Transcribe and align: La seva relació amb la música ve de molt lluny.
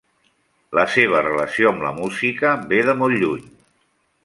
La 0.77 0.85
seva 0.93 1.19
relació 1.27 1.69
amb 1.73 1.85
la 1.87 1.93
música 1.99 2.55
ve 2.73 2.81
de 2.91 2.99
molt 3.03 3.21
lluny. 3.25 3.47